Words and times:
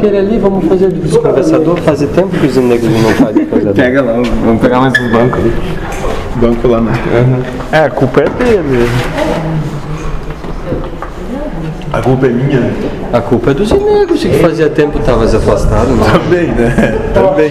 aquele 0.00 0.16
ali, 0.18 0.38
vamos 0.38 0.64
fazer 0.66 0.88
do 0.88 1.00
desconversador. 1.00 1.76
Fazer 1.78 2.06
tempo 2.08 2.28
que 2.28 2.46
os 2.46 2.56
negros 2.56 2.90
não 3.02 3.10
fazem 3.26 3.44
coisa 3.44 3.72
dele. 3.72 3.88
Pega 3.88 4.02
lá, 4.02 4.12
vamos 4.44 4.60
pegar 4.60 4.80
mais 4.80 4.92
uns 4.98 5.10
bancos 5.12 5.38
ali. 5.40 5.52
Banco 6.36 6.68
lá, 6.68 6.80
né? 6.80 6.92
É, 7.72 7.78
a 7.84 7.90
culpa 7.90 8.20
é 8.20 8.28
dele. 8.44 8.88
A 11.92 12.00
culpa 12.00 12.26
é 12.26 12.28
minha, 12.30 12.60
né? 12.60 12.72
A 13.12 13.20
culpa 13.20 13.50
é 13.50 13.54
dos 13.54 13.72
negros, 13.72 14.22
que 14.22 14.28
fazia 14.38 14.68
tempo 14.68 15.00
estavas 15.00 15.34
afastado? 15.34 15.88
Também, 16.12 16.46
né? 16.46 16.94
Também. 17.12 17.50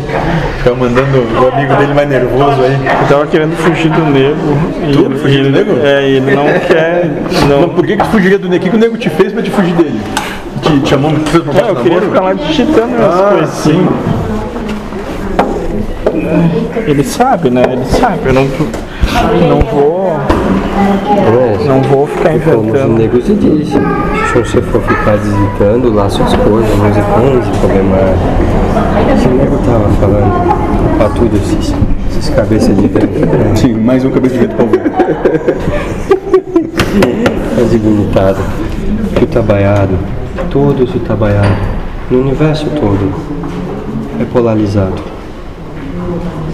Fica 0.60 0.74
mandando 0.76 1.18
o 1.18 1.48
amigo 1.54 1.76
dele 1.76 1.94
mais 1.94 2.08
nervoso 2.10 2.62
aí. 2.62 2.74
Eu 3.02 3.08
tava 3.10 3.28
querendo 3.28 3.54
fugir 3.58 3.92
do 3.92 4.06
nego. 4.06 4.38
Tu? 4.94 5.00
ele- 5.06 5.16
Fugir 5.20 5.44
do 5.44 5.50
nego? 5.52 5.74
É, 5.86 6.08
ele 6.10 6.34
não 6.34 6.46
quer. 6.66 7.12
Não, 7.50 7.62
Não. 7.62 7.70
por 7.70 7.86
que, 7.86 7.98
que 7.98 8.04
tu 8.04 8.10
fugiria 8.10 8.40
do 8.40 8.48
nego? 8.48 8.62
O 8.62 8.64
que, 8.64 8.70
que 8.70 8.76
o 8.78 8.80
nego 8.80 8.98
te 8.98 9.10
fez 9.10 9.34
pra 9.34 9.42
te 9.44 9.50
fugir 9.52 9.74
dele? 9.76 10.00
Te, 10.70 10.88
chamou, 10.90 11.10
fez 11.12 11.44
proposta 11.44 11.66
É, 11.66 11.70
eu 11.72 11.76
queria 11.78 12.00
namoro? 12.00 12.12
ficar 12.12 12.22
lá 12.22 12.34
digitando 12.34 12.96
as 12.98 13.16
Ah, 13.16 13.30
coisas. 13.32 13.50
sim. 13.56 13.88
Ele 16.86 17.04
sabe, 17.04 17.50
né? 17.50 17.64
Ele 17.72 17.86
sabe. 17.86 18.20
Eu 18.26 18.34
não, 18.34 18.44
não 18.44 19.60
vou. 19.72 20.20
Não 21.66 21.82
vou 21.82 22.06
ficar 22.08 22.30
Como 22.40 22.60
os 22.60 22.68
inventando. 22.68 22.98
negros 22.98 23.26
se. 23.26 23.34
Se 23.36 24.38
você 24.40 24.62
for 24.62 24.82
ficar 24.84 25.18
digitando 25.18 25.92
lá 25.94 26.08
suas 26.10 26.34
coisas, 26.36 26.70
musicando 26.78 27.42
de 27.42 27.58
problemar. 27.58 28.14
Se 29.20 29.28
o 29.28 29.32
nego 29.34 29.58
tava 29.66 29.90
falando 30.00 30.98
pra 30.98 31.10
tudo 31.10 31.36
esses, 31.38 31.74
esses 32.12 32.30
cabeças 32.36 32.76
de 32.78 32.88
vento, 32.88 33.58
Sim, 33.60 33.74
mais 33.74 34.06
um 34.06 34.12
cabeça 34.12 34.36
de 34.36 34.42
vento 34.42 34.56
pra 34.56 34.66
ouvir. 34.66 34.82
é 37.58 37.64
delimitado, 37.64 38.38
que 39.16 39.26
trabalhado, 39.26 39.98
todos 40.50 40.94
o 40.94 41.00
trabalhado, 41.00 41.56
no 42.10 42.22
universo 42.22 42.66
todo, 42.70 43.14
é 44.20 44.26
polarizado. 44.26 45.02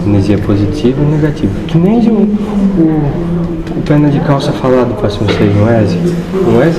Energia 0.06 0.38
positiva 0.38 1.02
e 1.02 1.04
negativa. 1.04 1.52
Que 1.66 1.78
nem 1.78 1.98
o, 2.08 2.12
o, 2.12 3.78
o 3.78 3.82
perna 3.84 4.08
de 4.08 4.20
calça 4.20 4.52
falado 4.52 4.94
para 4.96 5.08
vocês, 5.08 5.56
não 5.56 5.68
é? 5.68 5.84
Zé? 5.84 5.98
Não 6.32 6.62
é 6.62 6.72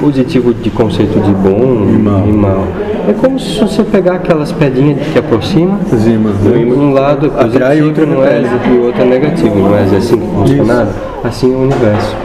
positivo 0.00 0.52
de 0.52 0.70
conceito 0.70 1.20
de 1.20 1.32
bom 1.32 1.86
e 1.88 2.32
mal. 2.32 2.66
É 3.08 3.12
como 3.12 3.38
se 3.38 3.58
você 3.60 3.82
pegar 3.84 4.14
aquelas 4.14 4.52
pedrinhas 4.52 5.06
que 5.08 5.18
aproxima, 5.18 5.78
Zimas, 5.94 6.36
né? 6.40 6.56
um 6.58 6.92
lado 6.92 7.26
é 7.26 7.76
e 7.76 7.82
positivo, 7.82 8.22
é, 8.24 8.40
repele. 8.40 8.74
e 8.74 8.78
o 8.78 8.86
outro 8.86 9.02
é 9.02 9.04
negativo, 9.06 9.58
não 9.58 9.76
é 9.76 9.82
assim 9.82 10.18
que 10.18 10.26
funciona? 10.26 10.88
Assim 11.24 11.52
é 11.52 11.56
o 11.56 11.62
universo. 11.62 12.16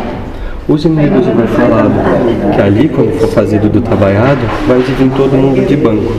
Os 0.67 0.83
negros 0.83 1.25
vai 1.27 1.47
falado 1.47 1.91
que 2.53 2.61
ali, 2.61 2.89
quando 2.89 3.17
for 3.19 3.29
fazido 3.29 3.69
do 3.69 3.79
trabalhado, 3.79 4.41
vai 4.67 4.79
vir 4.79 5.09
todo 5.15 5.31
mundo 5.37 5.65
de 5.65 5.77
banco. 5.77 6.13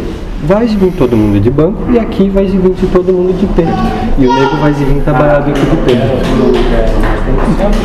Vai 0.45 0.67
vir 0.67 0.93
todo 0.93 1.15
mundo 1.15 1.39
de 1.39 1.51
banco 1.51 1.83
e 1.93 1.99
aqui 1.99 2.31
vai 2.31 2.47
vir 2.47 2.61
todo 2.91 3.13
mundo 3.13 3.39
de 3.39 3.47
peito. 3.49 3.71
E 4.19 4.27
o 4.27 4.33
negro 4.33 4.57
vai 4.57 4.73
vir 4.73 5.03
trabalhado 5.03 5.51
aqui 5.51 5.61
de 5.61 5.77
peito. 5.85 6.01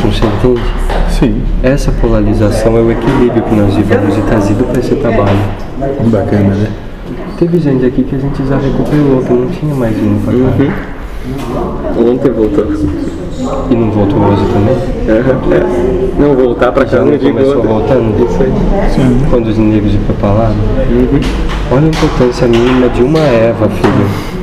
Você 0.04 0.26
entende? 0.26 0.62
Sim. 1.10 1.42
Essa 1.62 1.92
polarização 1.92 2.78
é 2.78 2.82
o 2.82 2.92
equilíbrio 2.92 3.44
que 3.44 3.56
nós 3.56 3.76
vivemos 3.76 4.18
e 4.18 4.22
trazido 4.22 4.64
para 4.64 4.80
esse 4.80 4.96
trabalho. 4.96 5.40
Bacana, 6.06 6.56
né? 6.56 6.68
Teve 7.38 7.60
gente 7.60 7.86
aqui 7.86 8.04
que 8.04 8.16
a 8.16 8.20
gente 8.20 8.48
já 8.48 8.58
recuperou, 8.58 9.22
que 9.22 9.34
não 9.34 9.48
tinha 9.48 9.76
mais 9.76 9.98
vindo 9.98 10.24
para 10.24 10.34
cá. 10.34 10.74
Ontem 12.00 12.32
voltou. 12.32 13.13
E 13.70 13.76
não 13.76 13.92
voltou 13.92 14.20
hoje 14.20 14.46
também? 14.54 14.76
Não, 16.20 16.36
voltar 16.36 16.72
pra 16.72 16.86
cá 16.86 17.00
não 17.00 17.18
dia 17.18 17.32
começou 17.32 17.64
voltando? 17.64 18.24
Isso 18.26 18.42
aí. 18.42 18.52
Quando 19.30 19.48
os 19.48 19.58
negros 19.58 19.94
iam 19.94 20.02
para 20.20 20.32
lá? 20.32 20.52
Olha 21.72 21.86
a 21.86 21.88
importância 21.88 22.48
mínima 22.48 22.90
de 22.90 23.02
uma 23.02 23.20
Eva, 23.20 23.68
filho. 23.70 24.34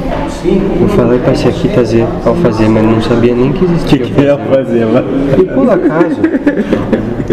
Eu 0.80 0.88
falei 0.88 1.18
para 1.18 1.32
esse 1.32 1.48
aqui 1.48 1.68
trazer 1.68 2.06
alfazer, 2.24 2.68
mas 2.68 2.82
não 2.82 3.00
sabia 3.00 3.34
nem 3.34 3.52
que 3.52 3.64
existia. 3.64 4.04
O 4.04 4.10
que 4.10 4.20
ia 4.22 4.38
fazer 4.38 4.84
lá? 4.86 5.04
E 5.38 5.44
por 5.44 5.70
acaso, 5.70 6.20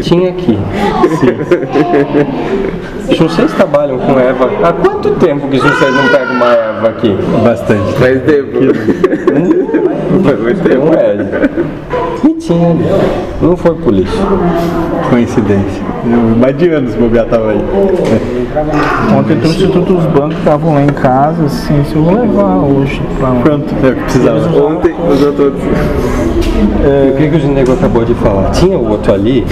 tinha 0.02 0.30
aqui. 0.30 0.58
Se 3.08 3.16
vocês 3.16 3.54
trabalham 3.54 3.98
com 3.98 4.20
Eva, 4.20 4.50
há 4.62 4.74
quanto 4.74 5.12
tempo 5.12 5.48
que 5.48 5.58
vocês 5.58 5.96
não 5.96 6.08
pegam 6.10 6.34
uma 6.36 6.52
Eva 6.52 6.90
aqui? 6.90 7.18
Bastante. 7.44 7.94
Faz 7.94 8.22
tempo. 8.24 9.67
Não 10.34 10.94
é. 10.94 12.30
E 12.30 12.34
tinha 12.34 12.70
ali. 12.72 12.86
Não 13.42 13.56
foi 13.56 13.76
por 13.76 13.94
lixo. 13.94 14.18
Coincidência. 15.10 15.84
Mais 16.40 16.58
de 16.58 16.70
anos 16.70 16.96
o 16.96 16.98
bobear 16.98 17.26
tava 17.28 17.52
aí. 17.52 17.62
Ontem 19.18 19.38
todos 19.40 20.04
os 20.04 20.06
bancos 20.12 20.34
que 20.34 20.40
estavam 20.40 20.74
lá 20.74 20.84
em 20.84 20.88
casa, 20.88 21.46
assim, 21.46 21.84
se 21.86 21.96
eu 21.96 22.04
vou 22.04 22.16
levar 22.16 22.58
hoje 22.58 23.02
pra 23.20 23.30
lá. 23.30 23.42
Pronto, 23.42 23.74
é 23.84 23.90
o 23.90 23.96
que 23.96 24.02
precisava. 24.04 24.66
Ontem 24.66 24.96
usou 25.10 25.34
todos. 25.34 25.62
O 25.62 27.18
que, 27.18 27.30
que 27.30 27.46
o 27.46 27.52
Nego 27.52 27.74
acabou 27.74 28.04
de 28.04 28.14
falar? 28.16 28.50
Tinha 28.52 28.78
o 28.78 28.90
outro 28.90 29.14
ali 29.14 29.46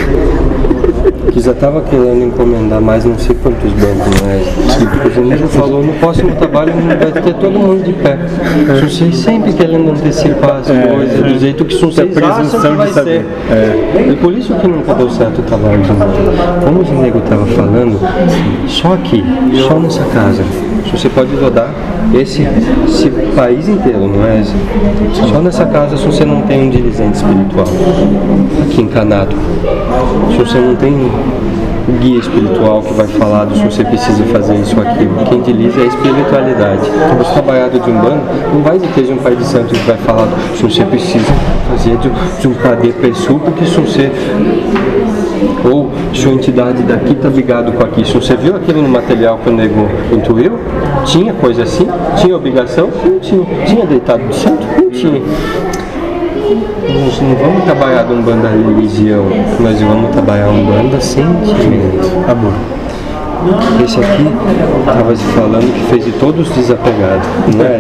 que 1.32 1.40
já 1.42 1.52
estava 1.52 1.82
querendo 1.82 2.24
encomendar 2.24 2.80
mais 2.82 3.04
não 3.06 3.18
sei 3.18 3.36
quantos 3.36 3.72
bancos, 3.74 4.22
mas 4.22 5.18
o 5.18 5.22
Nego 5.22 5.48
falou, 5.48 5.84
no 5.84 5.94
próximo 5.94 6.36
trabalho 6.36 6.74
não 6.76 6.88
vai 6.88 7.12
ter 7.12 7.34
todo 7.34 7.52
mundo 7.52 7.84
de 7.84 7.94
pé. 7.94 8.18
Vocês 8.82 9.18
sempre 9.18 9.54
querendo 9.54 9.92
antecipar 9.92 10.58
as 10.58 10.68
coisas 10.68 11.20
do 11.20 11.40
jeito 11.40 11.66
que 11.66 11.76
vocês 11.76 12.18
acham 12.18 12.62
que 12.62 12.68
vai 12.70 12.88
ser. 12.94 13.26
E 14.10 14.16
por 14.16 14.34
isso 14.34 14.54
que 14.56 14.68
nunca 14.68 14.94
deu 14.94 15.10
certo 15.10 15.40
o 15.40 15.44
trabalho 15.44 15.82
de. 15.82 15.90
Como 16.66 16.82
o 16.82 17.02
Nego 17.02 17.20
estava 17.20 17.46
falando, 17.48 18.00
só 18.68 18.94
aqui, 18.94 19.24
só 19.68 19.80
nessa 19.80 20.04
casa, 20.06 20.44
você 20.92 21.10
pode 21.10 21.36
rodar 21.36 21.74
esse, 22.14 22.44
esse 22.88 23.10
país 23.36 23.68
inteiro, 23.68 24.08
não 24.08 24.26
é? 24.26 24.44
Só 25.14 25.42
nessa 25.42 25.66
casa 25.66 25.98
se 25.98 26.06
você 26.06 26.26
não 26.26 26.42
tem 26.44 26.68
um 26.68 26.70
dirigente 26.70 27.18
espiritual 27.18 27.68
aqui 28.64 28.82
encanado. 28.82 29.36
Se 30.32 30.38
você 30.38 30.60
não 30.60 30.76
tem 30.76 30.94
um 31.88 31.98
guia 31.98 32.20
espiritual 32.20 32.82
que 32.82 32.94
vai 32.94 33.08
falar 33.08 33.46
do 33.46 33.56
se 33.56 33.64
você 33.64 33.84
precisa 33.84 34.24
fazer 34.26 34.56
isso 34.56 34.76
ou 34.78 34.88
aquilo. 34.88 35.16
Quem 35.26 35.40
utiliza 35.40 35.80
é 35.80 35.84
a 35.84 35.88
espiritualidade. 35.88 36.82
Os 37.22 37.28
trabalhados 37.30 37.84
de 37.84 37.90
um 37.90 38.00
bando 38.00 38.22
não 38.54 38.62
vai 38.62 38.80
ter 38.80 39.12
um 39.12 39.18
pai 39.18 39.36
de 39.36 39.46
santo 39.46 39.74
que 39.74 39.86
vai 39.86 39.98
falar 39.98 40.28
se 40.56 40.64
você 40.64 40.84
precisa 40.84 41.34
fazer 41.70 41.98
de, 41.98 42.10
de 42.40 42.48
um 42.48 42.54
padre 42.56 42.92
pessoa 42.94 43.40
porque 43.40 43.66
se 43.66 43.80
você 43.80 44.12
ou 45.64 45.92
sua 46.14 46.32
entidade 46.34 46.84
daqui 46.84 47.14
está 47.14 47.30
ligado 47.30 47.72
com 47.72 47.84
aqui. 47.84 48.06
Se 48.06 48.14
você 48.14 48.36
viu 48.36 48.56
aquilo 48.56 48.82
no 48.82 48.90
material 48.90 49.40
que 49.44 49.50
o 49.50 49.54
nego 49.54 49.88
intuiu, 50.12 50.54
tinha 51.06 51.34
coisa 51.34 51.64
assim? 51.64 51.88
Tinha 52.18 52.36
obrigação? 52.36 52.90
Não 53.04 53.20
tinha. 53.20 53.46
Tinha 53.66 53.86
deitado 53.86 54.26
de 54.28 54.36
santo? 54.36 54.66
Não 54.82 54.90
tinha. 54.90 55.22
Nós 56.46 57.22
não 57.22 57.36
vamos 57.36 57.64
trabalhar 57.64 58.04
de 58.04 58.14
um 58.14 58.22
banda 58.22 58.50
religião, 58.50 59.26
nós 59.60 59.82
vamos 59.82 60.12
trabalhar 60.12 60.50
um 60.50 60.64
banda 60.64 61.02
sentimento. 61.02 62.24
Amor. 62.30 62.54
Esse 63.84 64.00
aqui 64.00 64.28
estava 64.80 65.16
se 65.16 65.24
falando 65.26 65.74
que 65.74 65.84
fez 65.90 66.06
de 66.06 66.12
todos 66.14 66.50
desapegados, 66.50 67.28
não 67.56 67.66
é? 67.66 67.80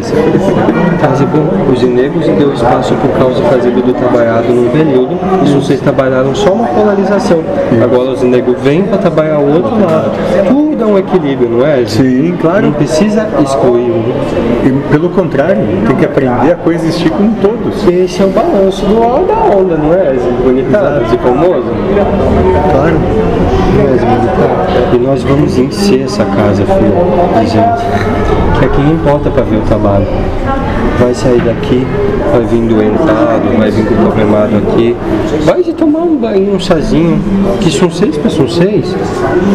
Trazer 0.99 1.27
os 1.71 1.81
negros 1.83 2.27
e 2.27 2.31
deu 2.31 2.53
espaço 2.53 2.93
por 2.95 3.09
causa 3.17 3.41
de 3.41 3.49
fazer 3.49 3.71
do 3.71 3.93
trabalhado 3.93 4.53
num 4.53 4.69
período, 4.69 5.17
e 5.45 5.51
vocês 5.53 5.79
trabalharam 5.79 6.33
só 6.35 6.53
uma 6.53 6.67
polarização. 6.67 7.43
Agora 7.83 8.11
os 8.11 8.21
negros 8.21 8.61
vêm 8.61 8.83
para 8.83 8.97
trabalhar 8.97 9.39
o 9.39 9.53
outro 9.55 9.75
lado. 9.75 10.11
Tudo 10.47 10.83
é 10.83 10.85
um 10.85 10.97
equilíbrio, 10.97 11.49
não 11.49 11.65
é? 11.65 11.85
Sim, 11.85 12.37
claro. 12.39 12.67
Não 12.67 12.73
precisa 12.73 13.27
excluir 13.43 13.91
um. 13.91 14.81
Pelo 14.91 15.09
contrário, 15.09 15.61
tem 15.87 15.95
que 15.95 16.05
aprender 16.05 16.51
a 16.51 16.55
coexistir 16.55 17.11
com 17.11 17.31
todos. 17.41 17.87
Esse 17.87 18.21
é 18.21 18.25
o 18.25 18.29
balanço 18.29 18.85
do 18.85 18.95
da 19.25 19.55
onda, 19.55 19.77
não 19.77 19.93
é? 19.93 20.13
Bonitado, 20.43 21.05
de 21.05 21.17
famoso. 21.17 21.65
Claro. 22.71 22.95
E 24.93 24.97
nós 24.97 25.21
vamos 25.23 25.57
encher 25.57 26.03
essa 26.03 26.23
casa, 26.23 26.63
filho, 26.65 26.93
de 27.39 27.47
gente. 27.47 28.59
Que 28.59 28.65
aqui 28.65 28.81
não 28.81 28.93
importa 28.93 29.29
para 29.29 29.43
ver 29.43 29.57
o 29.57 29.61
trabalho. 29.61 30.07
Vai 30.97 31.13
sair 31.13 31.41
daqui, 31.41 31.85
vai 32.31 32.41
vir 32.43 32.61
doentado, 32.61 33.57
vai 33.57 33.69
vir 33.69 33.85
com 33.85 33.95
problemado 33.95 34.55
aqui. 34.55 34.95
Vai 35.43 35.61
de 35.61 35.73
tomar 35.73 35.99
um 35.99 36.15
banho, 36.15 36.55
um 36.55 36.59
chazinho. 36.59 37.21
Que 37.59 37.69
são 37.69 37.91
seis 37.91 38.17
para 38.17 38.29
são 38.29 38.47
seis. 38.47 38.95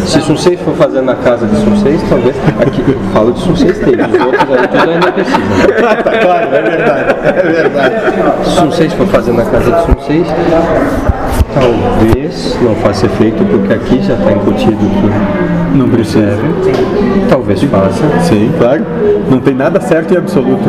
Se 0.04 0.20
são 0.20 0.36
seis 0.36 0.60
for 0.60 0.74
fazer 0.74 1.00
na 1.00 1.14
casa 1.14 1.46
de 1.46 1.56
são 1.56 1.74
seis, 1.78 2.02
talvez. 2.06 2.36
Aqui 2.60 2.84
eu 2.86 2.98
falo 3.14 3.32
de 3.32 3.40
são 3.40 3.56
seis 3.56 3.78
tem. 3.78 3.94
Os 3.94 4.26
outros 4.26 4.50
aí 4.50 4.68
tudo 4.68 4.90
ainda 4.90 5.12
precisa. 5.12 5.38
tá 6.04 6.18
claro, 6.18 6.54
é 6.54 6.62
verdade. 6.62 7.16
É 7.24 7.52
verdade. 7.52 7.94
Se 8.44 8.56
são 8.56 8.70
seis 8.70 8.92
for 8.92 9.06
fazer 9.06 9.32
na 9.32 9.44
casa 9.46 9.72
de 9.72 9.86
são 9.86 10.00
seis, 10.06 10.26
talvez 11.54 12.58
não 12.62 12.74
faça 12.76 13.06
efeito, 13.06 13.44
porque 13.44 13.72
aqui 13.72 14.00
já 14.02 14.14
está 14.14 14.32
incutido 14.32 14.76
que 14.76 15.76
Não 15.76 15.88
precisa. 15.88 16.38
talvez 17.28 17.62
faça. 17.64 18.02
Sim, 18.22 18.50
claro. 18.58 18.84
Não 19.30 19.40
tem 19.40 19.54
nada 19.54 19.80
certo 19.80 20.14
e 20.14 20.16
absoluto. 20.16 20.68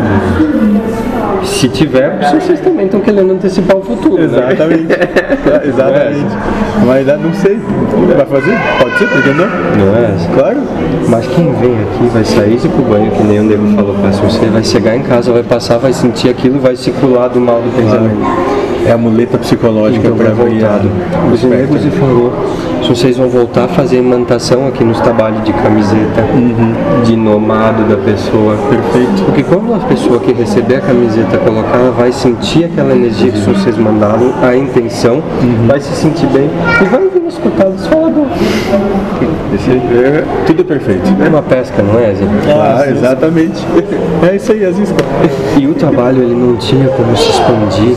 Se 1.43 1.67
tiver, 1.69 2.19
vocês 2.39 2.59
também 2.59 2.85
estão 2.85 2.99
querendo 2.99 3.33
antecipar 3.33 3.77
o 3.77 3.81
futuro, 3.81 4.17
né? 4.17 4.25
Exatamente. 4.25 4.93
É, 4.93 5.61
Exatamente. 5.67 6.35
Mas 6.85 7.07
não 7.19 7.33
sei. 7.33 7.59
Vai 8.15 8.25
fazer? 8.25 8.57
Pode 8.79 8.97
ser, 8.97 9.07
por 9.07 9.23
que 9.23 9.29
não? 9.29 9.47
Não 9.47 9.95
é? 9.95 10.35
Claro. 10.35 10.57
Mas 11.07 11.25
quem 11.27 11.51
vem 11.53 11.73
aqui 11.73 12.07
vai 12.13 12.23
sair 12.23 12.57
de 12.57 12.67
pro 12.69 12.83
banho, 12.83 13.09
que 13.11 13.23
nem 13.23 13.39
o 13.39 13.43
nego 13.43 13.67
falou 13.75 13.95
pra 13.95 14.11
você, 14.11 14.45
vai 14.47 14.63
chegar 14.63 14.95
em 14.95 15.01
casa, 15.01 15.31
vai 15.31 15.43
passar, 15.43 15.77
vai 15.77 15.93
sentir 15.93 16.29
aquilo, 16.29 16.59
vai 16.59 16.75
se 16.75 16.91
curar 16.91 17.29
do 17.29 17.41
mal 17.41 17.59
do 17.59 17.75
pensamento. 17.75 18.60
É 18.87 18.91
a 18.91 18.97
muleta 18.97 19.37
psicológica 19.37 20.07
Então 20.07 20.17
para 20.17 20.33
voltado. 20.33 20.89
Os 21.31 21.43
negros 21.43 21.85
e 21.85 21.89
falou, 21.91 22.33
se 22.81 22.89
vocês 22.89 23.17
vão 23.17 23.29
voltar 23.29 23.65
a 23.65 23.67
fazer 23.67 23.97
imantação 23.97 24.67
aqui 24.67 24.83
nos 24.83 24.99
trabalhos 24.99 25.43
de 25.43 25.53
camiseta, 25.53 26.23
de 27.05 27.15
nomado 27.15 27.83
da 27.83 27.97
pessoa. 27.97 28.57
Perfeito. 28.69 29.23
Porque 29.25 29.43
quando 29.43 29.73
a 29.73 29.79
pessoa 29.79 30.19
que 30.19 30.33
receber 30.33 30.75
a 30.75 30.81
camiseta 30.81 31.37
colocar, 31.37 31.77
ela 31.77 31.91
vai 31.91 32.11
sentir 32.11 32.65
aquela 32.65 32.93
energia 32.93 33.31
que 33.31 33.39
vocês 33.39 33.77
mandaram, 33.77 34.33
a 34.41 34.55
intenção, 34.55 35.21
vai 35.67 35.79
se 35.79 35.93
sentir 35.95 36.27
bem 36.27 36.49
e 36.81 36.85
vai 36.85 37.07
vir 37.07 37.21
escutar 37.27 37.67
os 37.67 37.87
faladores. 37.87 38.31
É, 39.51 40.23
tudo 40.45 40.63
perfeito. 40.65 41.09
É 41.23 41.29
uma 41.29 41.41
pesca, 41.41 41.81
não 41.81 41.99
é, 41.99 42.13
Zé? 42.13 42.25
Ah, 42.49 42.89
exatamente. 42.89 43.65
É 44.29 44.35
isso 44.35 44.51
aí, 44.51 44.65
Azisca. 44.65 44.97
E 45.57 45.67
o 45.67 45.73
trabalho 45.73 46.23
ele 46.23 46.35
não 46.35 46.55
tinha 46.57 46.87
como 46.89 47.15
se 47.15 47.29
expandir 47.29 47.95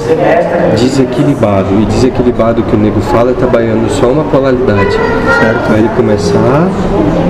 desequilibrado. 0.75 1.81
E 1.81 1.87
desequilibrado 1.87 2.62
que 2.62 2.75
o 2.75 2.79
nego 2.79 3.00
fala 3.00 3.31
é 3.31 3.35
trabalhando 3.35 3.91
só 3.91 4.06
uma 4.06 4.25
polaridade. 4.25 4.93
Certo? 4.93 5.67
Para 5.67 5.79
ele 5.79 5.88
começar 5.97 6.69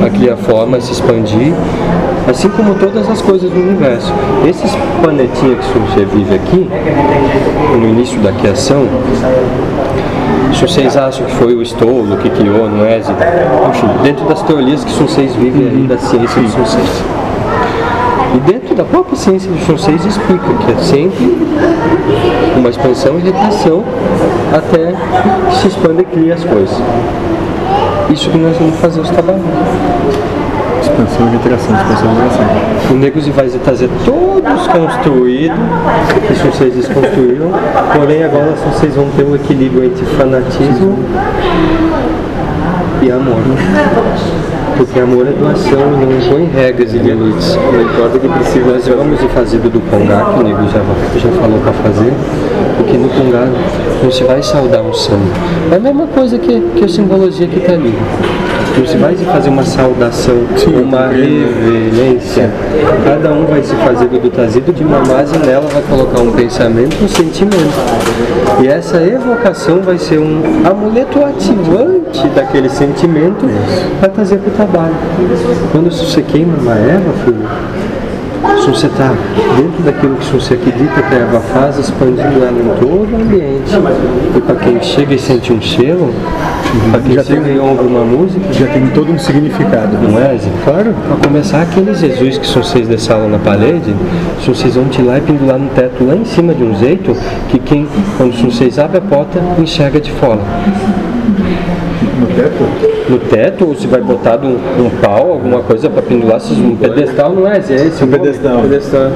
a 0.04 0.10
criar 0.10 0.36
forma, 0.36 0.76
a 0.76 0.80
se 0.80 0.92
expandir, 0.92 1.52
assim 2.28 2.48
como 2.48 2.74
todas 2.74 3.08
as 3.08 3.20
coisas 3.20 3.50
do 3.50 3.60
universo. 3.60 4.12
Esses 4.46 4.70
planetinhas 5.02 5.64
que 5.64 5.78
você 5.78 6.04
vive 6.04 6.34
aqui, 6.34 6.68
no 7.78 7.88
início 7.88 8.20
da 8.20 8.32
criação, 8.32 8.86
se 10.52 10.60
vocês 10.60 10.96
acham 10.96 11.26
que 11.26 11.32
foi 11.32 11.54
o 11.54 11.62
estolo 11.62 12.16
que 12.18 12.30
criou, 12.30 12.68
não 12.70 12.84
é? 12.84 12.98
Enfim, 12.98 13.88
dentro 14.02 14.24
das 14.26 14.42
teorias 14.42 14.84
que 14.84 14.92
vocês 14.92 15.34
vivem 15.34 15.68
aí 15.68 15.86
da 15.86 15.98
ciência 15.98 16.42
de 16.42 16.48
vocês. 16.48 17.23
E 18.34 18.38
dentro 18.40 18.74
da 18.74 18.82
própria 18.84 19.16
ciência 19.16 19.50
de 19.50 19.64
vocês 19.64 20.04
explica 20.04 20.44
que 20.64 20.72
é 20.72 20.76
sempre 20.78 21.38
uma 22.56 22.68
expansão 22.68 23.18
e 23.18 23.22
retração 23.22 23.84
até 24.52 24.92
que 25.48 25.56
se 25.56 25.68
expanda 25.68 26.02
e 26.02 26.04
cria 26.04 26.34
as 26.34 26.42
coisas. 26.42 26.76
Isso 28.10 28.30
que 28.30 28.38
nós 28.38 28.56
vamos 28.56 28.76
fazer 28.80 29.00
os 29.00 29.10
trabalhos. 29.10 29.44
Expansão 30.82 31.28
e 31.28 31.30
retração, 31.30 31.76
expansão 31.76 32.10
e 32.10 32.14
retração. 32.14 32.46
O 32.90 32.94
Negros 32.94 33.28
vai 33.28 33.48
trazer 33.48 33.88
todos 34.04 34.66
construídos, 34.66 35.58
que 36.26 36.34
vocês 36.34 36.74
desconstruíram, 36.74 37.50
porém 37.94 38.24
agora 38.24 38.54
vocês 38.72 38.94
vão 38.94 39.08
ter 39.16 39.24
um 39.24 39.34
equilíbrio 39.34 39.84
entre 39.84 40.04
fanatismo 40.04 40.98
e 43.00 43.10
amor. 43.10 43.38
Porque 44.76 45.00
amor 45.00 45.26
é 45.26 45.30
doação 45.30 45.80
e 46.02 46.04
não 46.04 46.18
impõe 46.18 46.50
regras 46.54 46.92
e 46.92 46.98
limites. 46.98 47.54
O 47.56 48.18
que 48.18 48.28
precisa. 48.28 48.72
Nós 48.72 48.86
vamos 48.88 49.22
ir 49.22 49.28
fazer 49.28 49.58
do 49.58 49.80
Congá, 49.90 50.32
que 50.32 50.40
o 50.40 50.42
Nego 50.42 50.62
já, 50.68 50.80
já 51.18 51.40
falou 51.40 51.58
para 51.60 51.72
fazer, 51.72 52.12
porque 52.76 52.96
no 52.96 53.08
Congá 53.08 53.46
não 54.02 54.10
se 54.10 54.24
vai 54.24 54.42
saudar 54.42 54.82
um 54.82 54.92
santo. 54.92 55.22
É 55.70 55.76
a 55.76 55.78
mesma 55.78 56.06
coisa 56.08 56.38
que, 56.38 56.60
que 56.76 56.84
a 56.84 56.88
simbologia 56.88 57.46
que 57.46 57.58
está 57.58 57.72
ali. 57.72 57.94
Não 58.76 58.84
se 58.84 58.96
vai 58.96 59.16
se 59.16 59.24
fazer 59.24 59.50
uma 59.50 59.62
saudação, 59.62 60.34
uma 60.82 61.06
reverência. 61.06 62.50
Cada 63.04 63.32
um 63.32 63.46
vai 63.46 63.62
se 63.62 63.74
fazer 63.76 64.08
do 64.08 64.30
trazido 64.30 64.72
de 64.72 64.84
mamás 64.84 65.32
e 65.32 65.38
nela 65.38 65.66
vai 65.68 65.82
colocar 65.82 66.20
um 66.20 66.32
pensamento, 66.32 66.96
um 67.02 67.08
sentimento. 67.08 67.72
E 68.60 68.66
essa 68.66 69.00
evocação 69.02 69.80
vai 69.80 69.96
ser 69.96 70.18
um 70.18 70.42
amuleto 70.68 71.24
ativante 71.24 72.26
daquele 72.34 72.68
sentimento 72.68 73.48
para 74.00 74.08
trazer 74.08 74.38
para 74.38 74.48
o 74.48 74.54
trabalho. 74.54 74.94
Quando 75.70 75.90
você 75.90 76.22
queima 76.22 76.56
uma 76.56 76.74
erva, 76.74 77.12
filho, 77.24 77.48
se 78.60 78.70
você 78.70 78.86
está 78.86 79.12
dentro 79.56 79.82
daquilo 79.82 80.16
que 80.16 80.32
você 80.32 80.54
acredita 80.54 81.02
que 81.02 81.14
a 81.14 81.18
erva 81.18 81.40
faz, 81.40 81.78
expandindo 81.78 82.22
ela 82.22 82.50
em 82.52 82.78
todo 82.80 83.12
o 83.12 83.16
ambiente. 83.16 83.72
E 84.36 84.40
para 84.40 84.54
quem 84.56 84.82
chega 84.82 85.14
e 85.14 85.18
sente 85.18 85.52
um 85.52 85.60
cheiro, 85.60 86.10
para 86.90 87.00
quem 87.00 87.14
Já 87.14 87.24
chega 87.24 87.42
tem- 87.42 87.56
e 87.56 87.58
ouve 87.58 87.84
uma 87.86 88.04
música, 88.04 88.52
Já 88.52 88.66
tem 88.66 88.86
todo 88.88 89.12
um 89.12 89.18
significado. 89.18 89.96
não 90.02 90.18
é, 90.18 90.36
Zé? 90.38 90.48
Claro. 90.64 90.94
Para 91.08 91.28
começar, 91.28 91.62
aqueles 91.62 91.98
Jesus 91.98 92.38
que 92.38 92.46
são 92.46 92.62
vocês 92.62 92.88
dessaram 92.88 93.28
na 93.28 93.38
parede, 93.38 93.94
se 94.42 94.48
vocês 94.48 94.74
vão 94.74 94.86
tirar 94.86 95.18
e 95.18 95.20
pendurar 95.20 95.58
no 95.58 95.68
teto 95.70 96.04
lá 96.04 96.14
em 96.16 96.24
cima 96.24 96.54
de 96.54 96.62
um 96.64 96.74
jeito, 96.74 97.14
que 97.48 97.58
quem, 97.58 97.86
quando 98.16 98.32
vocês 98.50 98.78
abrem 98.78 99.02
a 99.04 99.08
porta, 99.08 99.40
enxerga 99.58 100.00
de 100.00 100.10
fora. 100.12 100.40
No 102.20 102.26
teto? 102.28 102.64
No 103.10 103.18
teto, 103.18 103.66
ou 103.66 103.74
se 103.74 103.86
vai 103.86 104.00
botar 104.00 104.38
um, 104.38 104.54
um 104.84 104.90
pau, 105.02 105.32
alguma 105.32 105.60
coisa 105.62 105.90
para 105.90 106.02
pendurar, 106.02 106.40
se 106.40 106.52
um 106.54 106.76
pedestal 106.76 107.32
não 107.32 107.46
é, 107.46 107.60
Zé? 107.60 107.74
Esse 107.86 108.02
é 108.02 108.06
Um 108.06 108.08
pedestal. 108.10 108.62
pedestal. 108.62 109.10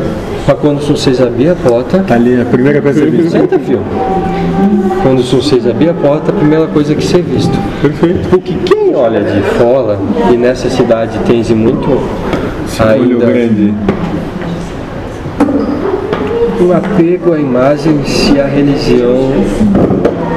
Para 0.44 0.55
quando 0.56 0.81
vocês 0.81 1.20
abrirem 1.20 1.53
a 1.53 1.56
porta, 1.56 2.05
Tá 2.06 2.15
ali, 2.15 2.41
a 2.41 2.44
primeira 2.44 2.81
coisa 2.82 3.00
que 3.05 3.11
você 3.11 3.23
viu. 3.23 3.31
Senta, 3.31 3.59
filho. 3.59 3.81
Quando 5.03 5.23
vocês 5.23 5.67
abrirem 5.67 5.94
a 5.94 5.94
porta, 5.94 6.31
a 6.31 6.35
primeira 6.35 6.67
coisa 6.67 6.94
que 6.94 7.05
ser 7.05 7.23
visto. 7.23 7.56
Perfeito. 7.81 8.29
Porque 8.31 8.55
quem 8.65 8.94
olha 8.94 9.20
de 9.20 9.41
fora, 9.59 9.99
e 10.32 10.37
nessa 10.37 10.69
cidade 10.69 11.19
tem 11.26 11.43
muito 11.55 11.88
Olho 11.91 12.03
ainda 12.91 13.26
grande. 13.26 13.75
um 16.61 16.73
apego 16.73 17.32
à 17.35 17.38
imagem 17.38 18.03
se 18.05 18.38
a 18.41 18.47
religião 18.47 19.31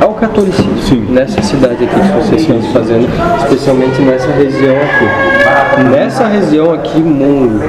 ao 0.02 0.16
catolicismo 0.16 0.82
Sim. 0.82 1.06
nessa 1.10 1.42
cidade 1.44 1.84
aqui 1.84 1.96
que 1.96 2.18
vocês 2.18 2.42
estão 2.42 2.62
fazendo, 2.74 3.08
especialmente 3.44 4.02
nessa 4.02 4.32
região 4.32 4.76
aqui. 4.76 5.82
Nessa 5.90 6.26
região 6.26 6.74
aqui, 6.74 7.00
mundo, 7.00 7.62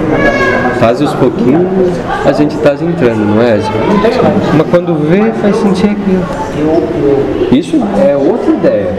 faz 0.80 1.00
os 1.00 1.12
pouquinhos, 1.14 1.68
a 2.24 2.32
gente 2.32 2.56
está 2.56 2.72
entrando, 2.72 3.24
não 3.24 3.42
é? 3.42 3.58
Mas 4.56 4.66
quando 4.70 4.94
vê, 5.08 5.30
faz 5.40 5.56
sentir 5.56 5.90
aquilo. 5.90 6.24
Isso 7.50 7.76
é 7.98 8.16
outra 8.16 8.50
ideia. 8.50 8.92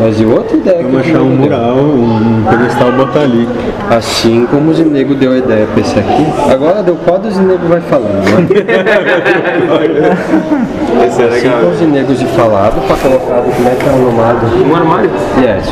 Mas 0.00 0.20
é 0.20 0.24
outra 0.26 0.56
ideia. 0.56 0.82
Vamos 0.82 0.96
o 0.96 1.00
achar 1.00 1.20
um 1.20 1.36
Diego 1.36 1.48
deu. 1.48 1.58
mural, 1.58 1.76
um 1.76 2.44
pedestal 2.48 2.92
botar 2.92 3.20
ali. 3.20 3.48
Assim 3.90 4.46
como 4.50 4.70
o 4.70 4.74
Zinego 4.74 5.14
deu 5.14 5.32
a 5.32 5.38
ideia 5.38 5.66
para 5.66 5.80
esse 5.80 5.98
aqui, 5.98 6.26
agora 6.50 6.82
deu 6.82 6.96
qual 6.96 7.20
o 7.20 7.30
Zinego 7.30 7.66
vai 7.68 7.80
falando, 7.80 8.24
né? 8.24 8.46
Esse 11.06 11.22
é 11.22 11.26
Assim 11.26 11.34
legal. 11.36 11.60
como 11.60 11.72
os 11.72 11.80
negros 11.80 12.18
de 12.18 12.26
falado 12.26 12.80
para 12.86 12.96
colocar 12.96 13.42
como 13.42 13.68
é 13.68 13.74
que 13.74 13.88
é 13.88 13.92
o 13.92 13.96
nomado? 13.98 14.46
Um 14.46 14.76
armário. 14.76 15.10
Yes. 15.38 15.66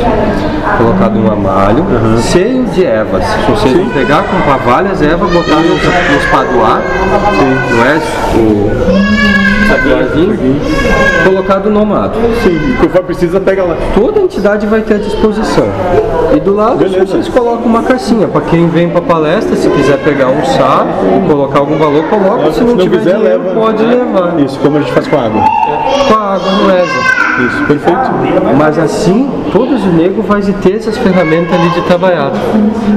Colocado 0.77 1.17
um 1.19 1.31
amalho 1.31 1.85
cheio 2.21 2.63
de 2.65 2.85
ervas. 2.85 3.23
Se 3.23 3.51
vocês 3.51 3.73
vão 3.77 3.89
pegar, 3.89 4.23
comprar 4.23 4.57
várias 4.57 5.01
ervas, 5.01 5.29
botar 5.31 5.55
no, 5.57 5.69
no 5.69 5.75
espadoar, 6.17 6.81
não 7.69 7.85
é? 7.85 7.99
O 8.35 8.69
saquinho, 9.67 10.37
colocado 11.23 11.69
no 11.69 11.79
nomado. 11.79 12.13
Sim, 12.43 12.57
o 12.73 12.81
que 12.81 12.89
for 12.89 13.03
precisa, 13.03 13.39
pega 13.39 13.63
lá. 13.63 13.77
Toda 13.93 14.19
entidade 14.19 14.65
vai 14.67 14.81
ter 14.81 14.95
à 14.95 14.97
disposição. 14.97 15.65
E 16.35 16.39
do 16.39 16.55
lado 16.55 16.77
Beleza. 16.77 17.05
vocês 17.05 17.27
colocam 17.27 17.65
uma 17.65 17.83
caixinha. 17.83 18.27
Para 18.27 18.41
quem 18.41 18.67
vem 18.69 18.89
para 18.89 19.01
palestra, 19.01 19.55
se 19.55 19.69
quiser 19.69 19.97
pegar 19.99 20.27
um 20.27 20.43
chá, 20.43 20.85
colocar 21.27 21.59
algum 21.59 21.77
valor, 21.77 22.03
coloca. 22.05 22.51
Se 22.51 22.61
não, 22.63 22.77
tiver 22.77 22.99
quiser, 22.99 23.15
dinheiro, 23.17 23.43
leva. 23.43 23.59
pode 23.59 23.83
levar. 23.83 24.39
Isso, 24.39 24.59
como 24.59 24.77
a 24.77 24.81
gente 24.81 24.91
faz 24.93 25.07
com 25.07 25.15
a 25.17 25.25
água. 25.25 25.43
Com 26.07 26.13
a 26.13 26.35
água 26.35 26.51
não 26.51 26.67
leva. 26.67 27.20
Isso, 27.47 27.65
perfeito. 27.65 28.11
Mas 28.57 28.77
assim, 28.77 29.29
todos 29.51 29.85
os 29.85 29.93
negros 29.93 30.25
vai 30.25 30.41
ter 30.41 30.75
essas 30.75 30.97
ferramentas 30.97 31.53
ali 31.53 31.69
de 31.69 31.81
trabalhar. 31.81 32.31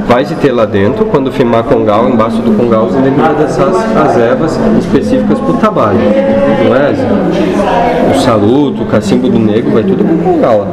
Vai 0.07 0.25
ter 0.25 0.51
lá 0.51 0.65
dentro, 0.65 1.05
quando 1.05 1.31
firmar 1.31 1.63
congal, 1.63 2.07
embaixo 2.09 2.37
do 2.41 2.51
congal, 2.51 2.85
os 2.85 2.95
negros 2.95 3.21
vai 3.21 3.35
deixar 3.35 3.67
as, 3.67 3.97
as 3.97 4.17
ervas 4.17 4.59
específicas 4.79 5.39
para 5.39 5.51
o 5.51 5.57
trabalho. 5.57 5.99
Não 5.99 6.75
é? 6.75 8.15
O 8.15 8.19
saluto, 8.21 8.83
o 8.83 8.85
cacimbo 8.85 9.29
do 9.29 9.39
negro, 9.39 9.71
vai 9.71 9.83
tudo 9.83 10.03
com 10.03 10.17
congal. 10.17 10.67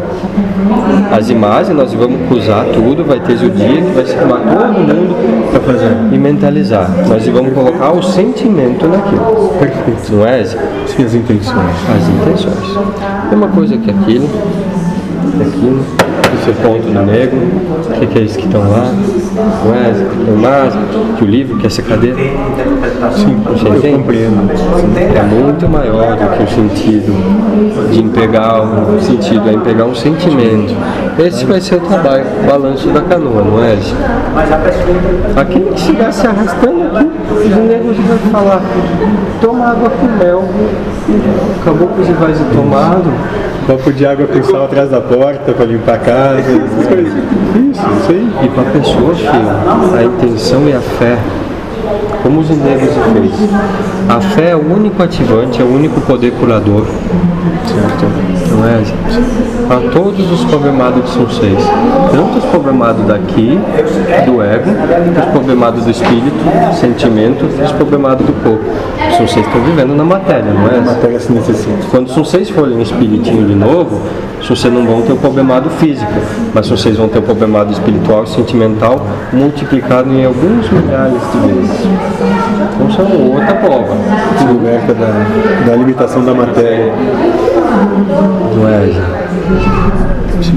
As 1.11 1.29
imagens, 1.29 1.77
nós 1.77 1.93
vamos 1.93 2.27
cruzar 2.29 2.65
tudo, 2.67 3.05
vai 3.05 3.21
ter 3.21 3.35
o 3.35 3.51
dia 3.51 3.83
que 3.83 3.91
vai 3.95 4.05
se 4.05 4.15
formar 4.15 4.41
todo 4.41 4.73
mundo 4.73 5.51
para 5.51 5.61
fazer 5.61 5.97
e 6.13 6.19
mentalizar. 6.19 6.89
Nós 7.09 7.27
vamos 7.29 7.53
colocar 7.53 7.93
o 7.93 8.03
sentimento 8.03 8.87
naquilo. 8.87 9.53
Perfeito. 9.59 10.13
Não 10.13 10.27
é? 10.27 10.45
Sim, 10.45 11.05
as 11.05 11.15
intenções. 11.15 11.57
as 11.57 12.09
intenções. 12.09 12.79
Mesma 13.31 13.49
coisa 13.49 13.62
que 13.69 13.91
aquilo, 13.91 14.29
que 15.37 15.43
aquilo, 15.43 15.81
o 15.81 16.45
seu 16.45 16.55
ponto 16.55 16.89
no 16.89 17.07
negro, 17.07 17.39
o 17.39 17.93
que, 17.99 18.07
que 18.07 18.19
é 18.19 18.23
isso 18.23 18.39
que 18.39 18.47
estão 18.47 18.61
lá, 18.63 18.93
não 19.65 19.75
é? 19.75 19.93
Tem 20.25 20.35
mais, 20.35 20.75
que 21.17 21.25
o 21.25 21.27
livro, 21.27 21.57
que 21.59 21.67
essa 21.67 21.83
cadeira. 21.83 22.17
Sim, 23.13 23.37
você 23.45 23.69
Eu 23.69 23.77
entende? 23.77 23.97
compreendo. 23.99 24.51
É 25.17 25.23
muito 25.23 25.69
maior 25.69 26.17
do 26.17 26.37
que 26.37 26.43
o 26.43 26.49
sentido 26.49 27.91
de 27.91 28.01
empregar 28.01 28.63
um 28.63 29.01
sentido, 29.01 29.49
é 29.49 29.53
empregar 29.53 29.87
um 29.87 29.95
sentimento. 29.95 30.75
Esse 31.19 31.45
vai 31.45 31.61
ser 31.61 31.77
o 31.77 31.81
trabalho, 31.81 32.25
o 32.43 32.47
balanço 32.47 32.89
da 32.89 33.03
canoa, 33.03 33.43
não 33.43 33.63
é? 33.63 33.77
Aquele 35.37 35.67
que 35.67 35.75
estiver 35.75 36.13
se 36.13 36.27
arrastando 36.27 36.97
aqui, 36.97 37.11
os 37.31 37.57
negros 37.57 37.97
vão 37.99 38.19
falar, 38.33 38.63
toma 39.41 39.71
água 39.71 39.91
com 39.91 40.07
mel. 40.25 40.45
Acabou 41.61 41.89
com 41.89 42.01
os 42.01 42.09
rivais 42.09 42.39
de 42.39 42.45
tomado. 42.57 43.13
Copo 43.67 43.93
de 43.93 44.05
água 44.05 44.27
com 44.27 44.43
sal 44.43 44.65
atrás 44.65 44.91
da 44.91 45.01
porta 45.01 45.53
pra 45.53 45.65
limpar 45.65 45.95
a 45.95 45.99
casa, 45.99 46.41
essas 46.41 46.87
coisas. 46.89 47.13
Isso, 47.13 47.87
isso 48.01 48.11
aí. 48.11 48.33
E 48.43 48.49
para 48.49 48.63
a 48.63 48.73
pessoa, 48.73 49.15
filho, 49.15 49.99
a 49.99 50.05
intenção 50.05 50.69
e 50.69 50.73
a 50.73 50.81
fé, 50.81 51.19
como 52.23 52.41
os 52.41 52.49
negros 52.51 52.91
fez. 53.13 53.51
A 54.09 54.21
fé 54.21 54.51
é 54.51 54.57
o 54.57 54.75
único 54.75 55.03
ativante, 55.03 55.61
é 55.61 55.65
o 55.65 55.69
único 55.69 56.01
poder 56.03 56.33
curador. 56.33 56.85
Certo? 57.67 58.07
Não 58.51 58.69
é, 58.69 58.85
gente? 58.85 59.67
Para 59.67 59.81
todos 59.91 60.31
os 60.31 60.45
problemados 60.45 61.11
São 61.11 61.29
Seis. 61.31 61.59
Tanto 62.11 62.39
os 62.39 62.45
problemados 62.47 63.07
daqui, 63.07 63.59
do 64.27 64.43
ego, 64.43 64.71
os 65.19 65.25
problemados 65.33 65.85
do 65.85 65.91
espírito, 65.91 66.37
sentimento, 66.75 67.49
e 67.59 67.63
os 67.63 67.73
problemados 67.73 68.27
do 68.27 68.33
corpo. 68.43 68.65
São 69.17 69.27
Seis 69.27 69.47
estão 69.47 69.63
vivendo 69.63 69.95
na 69.95 70.05
matéria, 70.05 70.53
não 70.53 70.69
é? 70.69 70.79
A 70.79 70.81
matéria 70.81 71.19
se 71.19 71.33
necessita. 71.33 71.87
Quando 71.91 72.09
são 72.11 72.25
seis 72.25 72.49
forem 72.51 72.77
um 72.77 72.83
espiritinho 72.83 73.47
de 73.47 73.55
novo, 73.55 74.01
se 74.43 74.49
vocês 74.49 74.73
não 74.73 74.85
vão 74.85 75.03
ter 75.03 75.13
o 75.13 75.17
problemado 75.17 75.71
físico, 75.71 76.13
mas 76.55 76.69
vocês 76.69 76.97
vão 76.97 77.09
ter 77.09 77.19
o 77.19 77.23
problemado 77.23 77.73
espiritual 77.73 78.25
e 78.25 78.29
sentimental 78.29 79.07
multiplicado 79.33 80.13
em 80.13 80.25
alguns 80.25 80.71
milhares 80.71 81.21
de 81.33 81.53
vezes. 81.53 82.12
Então 82.75 82.91
são 82.91 83.33
outra 83.33 83.55
prova. 83.55 83.97
Se 84.39 84.45
liberta 84.45 84.95
da, 84.95 85.67
da 85.67 85.77
limitação 85.77 86.25
da 86.25 86.35
matéria. 86.35 86.93
Não 88.55 88.69
é, 88.69 88.87
gente? 88.87 90.55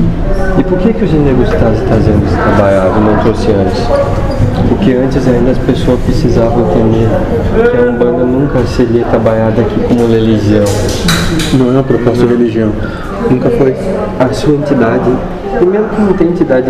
E 0.57 0.63
por 0.63 0.77
que, 0.79 0.93
que 0.93 1.03
os 1.03 1.11
negros 1.11 1.49
estão 1.49 1.73
trazendo 1.87 2.25
esse 2.25 2.35
trabalhado 2.35 2.99
não 3.01 3.17
trouxe 3.19 3.51
antes? 3.51 3.83
Porque 4.69 4.93
antes 4.93 5.27
ainda 5.27 5.51
as 5.51 5.57
pessoas 5.57 5.99
precisavam 6.01 6.71
entender 6.71 7.09
que 7.71 7.77
a 7.77 7.81
Umbanda 7.91 8.23
nunca 8.23 8.59
seria 8.65 9.03
trabalhada 9.05 9.61
aqui 9.61 9.79
como 9.87 10.07
religião. 10.07 10.65
Não 11.53 11.67
é 11.67 11.71
uma 11.71 11.83
proposta 11.83 12.25
de 12.25 12.33
religião. 12.33 12.71
Nunca 13.29 13.49
foi. 13.49 13.75
A 14.19 14.33
sua 14.33 14.55
entidade, 14.55 15.11
primeiro 15.57 15.85
que 15.89 16.01
não 16.01 16.13
tem 16.13 16.27
entidade 16.27 16.67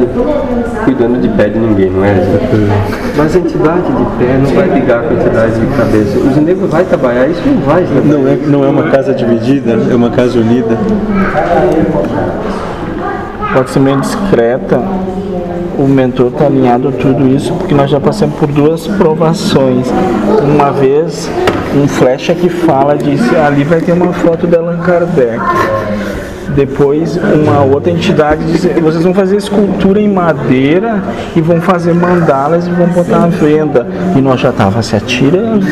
cuidando 0.83 1.21
de 1.21 1.29
pé 1.29 1.49
de 1.49 1.59
ninguém, 1.59 1.89
não 1.89 2.03
é? 2.03 2.15
Mas 3.17 3.35
a 3.35 3.39
entidade 3.39 3.81
de 3.81 4.05
pé 4.17 4.37
não 4.41 4.51
vai 4.51 4.67
ligar 4.69 5.03
com 5.03 5.09
a 5.09 5.13
entidade 5.13 5.59
de 5.59 5.67
cabeça. 5.77 6.17
Os 6.19 6.37
negros 6.37 6.69
vai 6.69 6.83
trabalhar, 6.83 7.27
isso 7.27 7.41
não 7.45 7.61
vai. 7.61 7.81
Né? 7.81 8.01
Não 8.03 8.27
é, 8.27 8.35
não 8.35 8.63
é 8.63 8.69
uma 8.69 8.89
casa 8.89 9.13
dividida, 9.13 9.77
é 9.91 9.95
uma 9.95 10.09
casa 10.09 10.39
unida. 10.39 10.77
Pode 13.53 13.69
ser 13.69 13.79
meio 13.79 13.99
discreta. 14.01 14.81
O 15.77 15.87
mentor 15.87 16.27
está 16.27 16.45
alinhado 16.45 16.87
a 16.87 16.91
tudo 16.91 17.27
isso 17.27 17.53
porque 17.53 17.73
nós 17.73 17.89
já 17.89 17.99
passamos 17.99 18.35
por 18.35 18.47
duas 18.47 18.87
provações. 18.87 19.87
Uma 20.41 20.71
vez, 20.71 21.29
um 21.75 21.87
flecha 21.87 22.33
que 22.33 22.47
fala 22.47 22.95
disse 22.97 23.35
ali 23.35 23.63
vai 23.65 23.81
ter 23.81 23.91
uma 23.91 24.13
foto 24.13 24.47
de 24.47 24.55
Allan 24.55 24.77
Kardec. 24.77 25.41
Depois, 26.55 27.17
uma 27.17 27.63
outra 27.63 27.91
entidade 27.91 28.43
disse: 28.45 28.69
vocês 28.79 29.03
vão 29.03 29.13
fazer 29.13 29.37
escultura 29.37 29.99
em 29.99 30.07
madeira 30.07 31.03
e 31.35 31.41
vão 31.41 31.61
fazer 31.61 31.93
mandalas 31.93 32.65
e 32.65 32.69
vão 32.69 32.87
botar 32.87 33.25
à 33.25 33.27
venda. 33.27 33.85
E 34.15 34.21
nós 34.21 34.39
já 34.39 34.51
tava 34.51 34.81
se 34.81 34.95
atirando. 34.95 35.65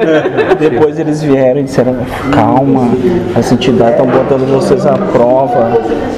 Depois 0.58 0.98
eles 0.98 1.22
vieram 1.22 1.60
e 1.60 1.64
disseram: 1.64 1.96
calma, 2.32 2.88
as 3.36 3.52
entidades 3.52 3.98
estão 3.98 4.06
botando 4.06 4.50
vocês 4.50 4.86
à 4.86 4.94
prova. 4.94 5.72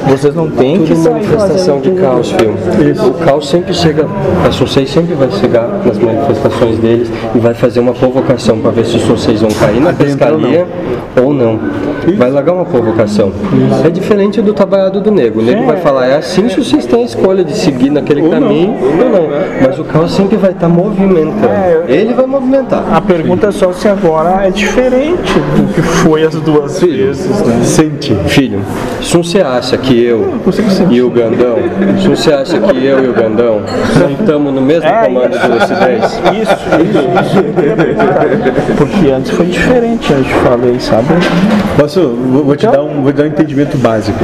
Vocês 0.09 0.35
não 0.35 0.49
têm 0.49 0.85
que 0.85 0.95
sair 0.95 1.17
manifestação 1.27 1.81
de 1.81 1.91
caos, 1.93 2.31
filho. 2.31 2.55
O 3.07 3.15
caos 3.15 3.49
sempre 3.49 3.75
chega, 3.75 4.07
a 4.47 4.53
Sonsei 4.53 4.87
sempre 4.87 5.15
vai 5.15 5.31
chegar 5.31 5.69
nas 5.85 5.99
manifestações 5.99 6.79
deles 6.79 7.11
e 7.35 7.39
vai 7.39 7.55
fazer 7.55 7.81
uma 7.81 7.93
provocação 7.93 8.59
para 8.59 8.71
ver 8.71 8.87
se 8.87 8.97
os 8.97 9.03
Sonseis 9.03 9.41
vão 9.41 9.51
cair 9.51 9.81
na 9.81 9.93
pescaria 9.93 10.67
ou 11.21 11.33
não. 11.33 11.59
Vai 12.17 12.31
largar 12.31 12.53
uma 12.53 12.65
provocação. 12.65 13.33
É 13.85 13.91
diferente 13.97 14.41
do 14.41 14.53
trabalhado 14.55 15.00
do 15.00 15.11
nego. 15.11 15.41
O 15.41 15.43
nego 15.43 15.65
vai 15.67 15.79
falar, 15.79 16.07
é 16.07 16.17
assim 16.17 16.49
se 16.49 16.57
vocês 16.57 16.87
têm 16.87 17.03
a 17.03 17.07
escolha 17.07 17.45
de 17.45 17.57
seguir 17.57 17.91
naquele 17.91 18.29
caminho 18.29 18.76
ou 18.83 19.11
não. 19.11 19.29
Mas 19.62 19.79
o 19.79 19.85
caos 19.85 20.12
sempre 20.12 20.37
vai 20.37 20.50
estar 20.50 20.69
movimentando. 20.69 21.49
Ele 21.88 22.15
vai 22.15 22.26
movimentar. 22.26 22.85
A 22.93 23.00
pergunta 23.00 23.49
é 23.49 23.53
só 23.53 23.73
se 23.73 23.88
agora 23.88 24.47
é 24.47 24.50
diferente 24.50 25.33
do 25.57 25.73
que 25.75 25.83
foi 25.83 26.25
as 26.25 26.35
duas 26.35 26.81
vezes, 26.81 27.41
né? 27.43 27.61
Sente. 27.65 28.15
Filho, 28.26 28.61
se 29.03 29.17
você 29.17 29.41
acha 29.41 29.76
que 29.76 30.03
eu 30.03 30.35
e 30.91 31.03
o 31.03 31.11
Gandão, 31.11 31.57
se 32.00 32.09
você 32.09 32.33
acha 32.33 32.59
que 32.59 32.85
eu 32.85 33.05
e 33.05 33.09
o 33.09 33.12
Gandão 33.12 33.62
não 33.99 34.11
estamos 34.11 34.55
no 34.55 34.61
mesmo 34.61 34.88
É, 34.88 35.07
comando 35.07 35.38
de 35.38 35.49
lucidez, 35.49 36.05
Isso, 36.05 36.57
isso, 36.83 37.05
isso. 37.23 38.76
Porque 38.76 39.11
antes 39.11 39.31
foi 39.31 39.47
diferente, 39.47 40.12
eu 40.12 40.23
te 40.23 40.35
falei, 40.35 40.79
sabe? 40.81 41.07
Posso, 41.79 42.09
vou, 42.09 42.45
vou 42.45 42.57
te 42.57 42.67
dar 42.67 42.83
um, 42.83 43.03
vou 43.03 43.12
te 43.12 43.17
dar 43.17 43.25
um 43.25 43.29
entendimento 43.29 43.76
básico. 43.87 44.19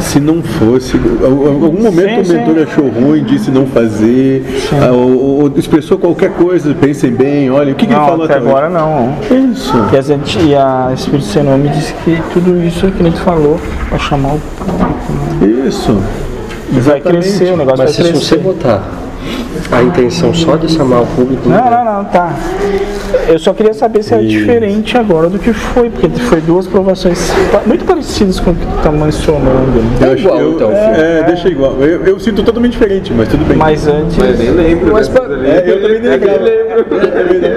Se 0.00 0.20
não 0.20 0.40
fosse, 0.42 0.96
em 0.96 1.24
algum 1.24 1.82
momento 1.82 2.24
Sim, 2.24 2.34
o 2.34 2.38
mentor 2.38 2.62
achou 2.62 2.88
ruim, 2.88 3.24
disse 3.24 3.50
não 3.50 3.66
fazer, 3.66 4.44
ou, 4.92 5.40
ou 5.42 5.52
expressou 5.56 5.98
qualquer 5.98 6.30
coisa, 6.30 6.72
pensem 6.74 7.10
bem, 7.10 7.50
olha, 7.50 7.72
o 7.72 7.74
que, 7.74 7.84
que 7.86 7.92
ele 7.92 8.00
Não, 8.00 8.06
falou 8.06 8.24
até 8.24 8.34
agora 8.36 8.68
não. 8.68 9.16
Isso. 9.52 9.74
E 9.92 9.96
a, 9.96 10.00
gente, 10.00 10.38
e 10.38 10.54
a 10.54 10.90
Espírito 10.94 11.24
Sem 11.24 11.42
Nome 11.42 11.68
disse 11.70 11.92
que 12.04 12.22
tudo 12.32 12.62
isso 12.62 12.90
que 12.92 13.02
a 13.02 13.06
gente 13.06 13.20
falou 13.20 13.58
vai 13.90 13.98
chamar 13.98 14.34
o 14.34 14.40
Isso. 15.66 16.00
E 16.72 16.80
vai 16.80 17.00
crescer, 17.00 17.52
o 17.52 17.56
negócio 17.56 17.78
mas 17.78 17.90
se 17.92 18.02
vai 18.02 18.12
você 18.12 18.36
crescer. 18.36 18.38
botar 18.38 19.05
a 19.72 19.82
intenção 19.82 20.32
só 20.34 20.56
de 20.56 20.70
chamar 20.70 21.00
o 21.02 21.06
público, 21.06 21.48
Não, 21.48 21.70
não, 21.70 21.84
não, 21.84 22.04
tá. 22.04 22.34
Eu 23.28 23.38
só 23.38 23.52
queria 23.52 23.74
saber 23.74 24.02
se 24.02 24.14
é 24.14 24.18
diferente 24.18 24.96
agora 24.96 25.28
do 25.28 25.38
que 25.38 25.52
foi, 25.52 25.90
porque 25.90 26.08
foi 26.20 26.40
duas 26.40 26.66
provações 26.66 27.32
muito 27.66 27.84
parecidas 27.84 28.38
com 28.40 28.50
o 28.50 28.54
que 28.54 28.64
tu 28.64 28.82
tá 28.82 28.90
mencionando. 28.92 29.82
Eu 30.00 30.08
É 30.08 30.12
acho- 30.12 30.22
igual, 30.22 30.40
eu- 30.40 30.52
então, 30.52 30.70
é, 30.72 30.74
filho. 30.94 31.04
é, 31.04 31.22
deixa 31.24 31.48
igual. 31.48 31.72
Eu, 31.80 32.04
eu 32.04 32.20
sinto 32.20 32.42
totalmente 32.42 32.72
diferente, 32.72 33.12
mas 33.12 33.28
tudo 33.28 33.44
bem. 33.44 33.56
Mas 33.56 33.86
antes. 33.86 34.16
nem 34.38 34.50
lembro. 34.50 34.92
Mas 34.92 35.08
né? 35.08 35.14
pra- 35.20 35.26
É, 35.48 35.64
eu 35.66 35.82
também 35.82 36.00
nem 36.00 36.10
lembro. 36.10 36.65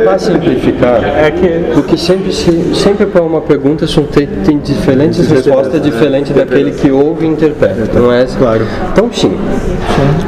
Para 0.03 0.19
simplificar, 0.19 1.03
É 1.03 1.31
que. 1.31 1.71
porque 1.73 1.97
sempre, 1.97 2.31
se- 2.31 2.73
sempre 2.75 3.05
para 3.05 3.21
uma 3.21 3.41
pergunta 3.41 3.85
tem, 4.11 4.27
tem 4.45 4.57
diferentes 4.59 5.27
respostas 5.29 5.81
diferentes 5.81 6.33
daquele 6.35 6.71
que 6.71 6.89
ouve 6.91 7.25
e 7.25 7.29
interpreta, 7.29 7.99
não 7.99 8.11
é? 8.11 8.25
Claro. 8.37 8.65
Então 8.91 9.09
sim, 9.11 9.37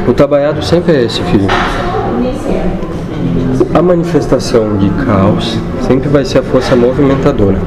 o 0.07 0.13
trabalhado 0.13 0.63
sempre 0.63 0.95
é 0.95 1.03
esse, 1.03 1.21
filho. 1.24 1.48
A 3.74 3.81
manifestação 3.81 4.77
de 4.77 4.89
caos 5.05 5.57
sempre 5.88 6.10
vai 6.10 6.25
ser 6.25 6.39
a 6.39 6.43
força 6.43 6.75
movimentadora. 6.75 7.57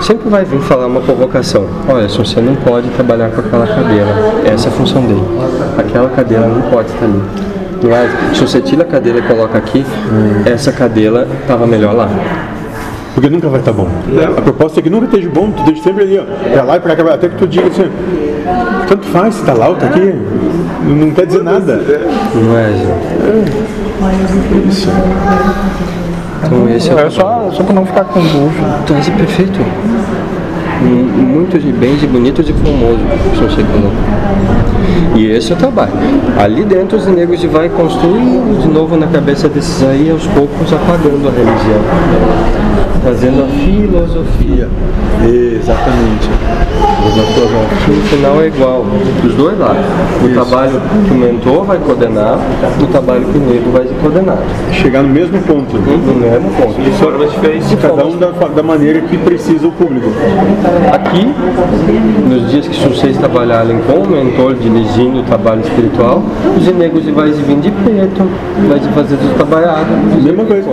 Sempre 0.00 0.28
vai 0.28 0.44
vir 0.44 0.58
falar 0.60 0.86
uma 0.86 1.00
provocação. 1.00 1.66
Olha, 1.88 2.08
se 2.08 2.18
você 2.18 2.40
não 2.40 2.56
pode 2.56 2.88
trabalhar 2.90 3.30
com 3.30 3.40
aquela 3.40 3.66
cadeira, 3.66 4.08
essa 4.44 4.68
é 4.68 4.70
a 4.70 4.72
função 4.72 5.02
dele. 5.02 5.22
Aquela 5.78 6.08
cadeira 6.08 6.46
não 6.46 6.62
pode 6.62 6.88
estar 6.88 7.04
ali. 7.04 7.22
Não 7.82 7.94
é? 7.96 8.08
Se 8.34 8.40
você 8.40 8.60
tira 8.60 8.82
a 8.82 8.86
cadeira 8.86 9.18
e 9.18 9.22
coloca 9.22 9.58
aqui, 9.58 9.84
essa 10.46 10.72
cadeira 10.72 11.26
estava 11.40 11.66
melhor 11.66 11.94
lá. 11.94 12.08
Porque 13.14 13.28
nunca 13.28 13.48
vai 13.48 13.60
estar 13.60 13.72
bom. 13.72 13.88
A 14.36 14.40
proposta 14.40 14.80
é 14.80 14.82
que 14.82 14.88
nunca 14.90 15.04
esteja 15.06 15.28
bom, 15.28 15.50
tu 15.50 15.62
deixa 15.64 15.82
sempre 15.82 16.04
ali, 16.04 16.18
ó, 16.18 16.22
pra 16.52 16.62
lá 16.62 16.76
e 16.76 16.80
pra 16.80 16.96
cá, 16.96 17.14
até 17.14 17.28
que 17.28 17.36
tu 17.36 17.46
diga 17.46 17.66
assim, 17.66 17.90
tanto 18.88 19.06
faz 19.08 19.34
se 19.34 19.44
tá 19.44 19.52
lá 19.52 19.68
ou 19.68 19.74
tá 19.76 19.86
aqui, 19.86 20.14
não 20.86 20.94
não 20.96 21.10
quer 21.10 21.26
dizer 21.26 21.42
nada. 21.42 21.80
Não 22.34 22.56
é, 22.56 22.68
gente? 22.72 24.68
Isso. 24.68 24.88
Então 26.44 26.68
esse 26.70 26.90
é 26.90 26.94
o 26.94 26.98
É 26.98 27.10
só, 27.10 27.50
só 27.52 27.62
pra 27.62 27.74
não 27.74 27.84
ficar 27.84 28.04
com 28.04 28.20
dúvida. 28.20 28.78
Então, 28.84 28.98
esse 28.98 29.10
é 29.10 29.14
perfeito. 29.14 29.60
M- 30.80 31.22
Muitos 31.22 31.62
de 31.62 31.70
bens 31.70 32.02
e 32.02 32.06
bonitos 32.06 32.48
e 32.48 32.52
formosos, 32.52 33.00
são 33.38 33.50
segundo. 33.50 33.92
E 35.14 35.26
esse 35.26 35.52
é 35.52 35.54
o 35.54 35.58
trabalho. 35.58 35.92
Ali 36.38 36.64
dentro 36.64 36.96
os 36.98 37.06
negros 37.06 37.40
de 37.40 37.46
vai 37.46 37.68
construindo 37.68 38.60
de 38.60 38.68
novo 38.68 38.96
na 38.96 39.06
cabeça 39.06 39.48
desses 39.48 39.82
aí, 39.82 40.10
aos 40.10 40.26
poucos 40.28 40.72
apagando 40.72 41.28
a 41.28 41.30
religião. 41.30 41.80
Trazendo 43.02 43.44
a 43.44 43.46
filosofia. 43.46 44.68
Exatamente. 45.24 46.28
No 47.02 48.02
final 48.04 48.40
é 48.40 48.46
igual, 48.46 48.84
dos 49.22 49.34
dois 49.34 49.58
lados. 49.58 49.84
O 50.22 50.28
trabalho 50.32 50.80
que 51.06 51.12
o 51.12 51.16
mentor 51.16 51.64
vai 51.64 51.78
coordenar, 51.78 52.38
o 52.80 52.86
trabalho 52.86 53.24
que 53.24 53.38
o 53.38 53.40
negro 53.40 53.72
vai 53.72 53.82
ser 53.82 53.94
coordenado. 54.00 54.42
Chegar 54.72 55.02
no 55.02 55.08
mesmo 55.08 55.40
ponto. 55.42 55.76
No 55.76 56.14
mesmo 56.14 56.50
ponto. 56.50 56.80
De 56.80 56.90
formas 56.92 57.30
diferentes. 57.32 57.74
Cada 57.80 58.06
um 58.06 58.16
da, 58.16 58.30
da 58.30 58.62
maneira 58.62 59.00
que 59.00 59.18
precisa 59.18 59.66
o 59.66 59.72
público. 59.72 60.06
Aqui, 60.92 61.34
nos 62.28 62.50
dias 62.50 62.68
que 62.68 62.88
vocês 62.88 63.16
trabalharem 63.18 63.80
com 63.80 63.98
o 63.98 64.08
mentor 64.08 64.54
de 64.54 64.70
dirigindo 64.72 65.20
o 65.20 65.22
trabalho 65.22 65.60
espiritual, 65.60 66.22
os 66.56 66.66
negros 66.74 67.04
vai 67.06 67.30
vir 67.30 67.56
de 67.60 67.70
preto, 67.70 68.28
vai 68.68 68.80
fazer 68.94 69.16
tudo 69.16 69.34
trabalhado. 69.36 69.86
Mesma 70.22 70.44
coisa. 70.44 70.70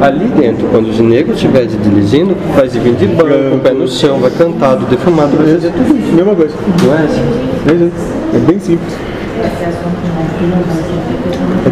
Ali 0.00 0.26
dentro, 0.26 0.66
quando 0.68 0.88
os 0.88 0.98
negros 0.98 1.36
estiver 1.36 1.66
dirigindo, 1.66 2.36
vai 2.56 2.68
vir 2.68 2.94
de 2.94 3.06
banco, 3.08 3.50
com 3.50 3.56
o 3.56 3.60
pé 3.60 3.72
no 3.72 3.86
chão, 3.86 4.18
vai 4.18 4.30
cantado, 4.30 4.86
defumado, 4.86 5.36
vai 5.36 5.54
fazer 5.54 5.70
tudo 5.70 5.98
isso. 5.98 6.12
Mesma 6.12 6.34
coisa. 6.34 6.54
Não 6.84 6.94
é 6.94 7.04
assim? 7.04 7.20
É. 7.66 8.36
É 8.36 8.38
bem 8.38 8.58
simples. 8.58 8.94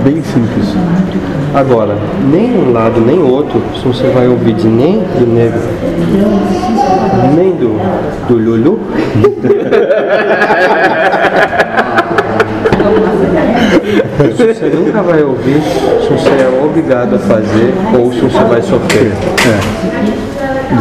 É 0.08 0.10
bem 0.10 0.22
simples. 0.22 0.74
Agora, 1.54 1.94
nem 2.32 2.56
um 2.56 2.72
lado 2.72 2.98
nem 2.98 3.18
outro, 3.18 3.62
se 3.74 3.86
você 3.86 4.08
vai 4.08 4.26
ouvir 4.26 4.54
de 4.54 4.66
nem 4.66 5.00
do 5.00 5.26
negro, 5.26 5.60
nem 7.36 7.52
do, 7.52 7.78
do 8.26 8.38
Lulu, 8.38 8.80
você 14.34 14.70
nunca 14.74 15.02
vai 15.02 15.22
ouvir 15.22 15.60
se 16.00 16.08
você 16.08 16.30
é 16.30 16.48
obrigado 16.64 17.16
a 17.16 17.18
fazer 17.18 17.74
ou 17.98 18.10
se 18.10 18.20
você 18.20 18.44
vai 18.44 18.62
sofrer. 18.62 19.12